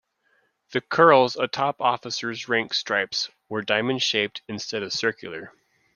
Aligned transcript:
The 0.71 0.81
"curls" 0.81 1.35
atop 1.35 1.79
officers' 1.79 2.49
rank 2.49 2.73
stripes 2.73 3.29
were 3.49 3.61
diamond-shaped 3.61 4.41
instead 4.47 4.81
of 4.81 4.91
circular. 4.91 5.53